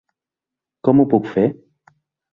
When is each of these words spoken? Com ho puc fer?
Com 0.89 1.03
ho 1.03 1.07
puc 1.13 1.31
fer? 1.37 1.47